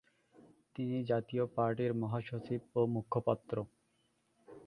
[0.75, 3.55] তিনি জাতীয় পার্টির মহাসচিব ও মুখপাত্র।